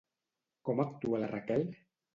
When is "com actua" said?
0.69-1.23